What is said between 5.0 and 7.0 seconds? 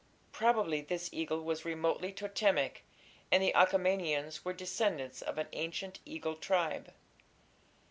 of an ancient eagle tribe.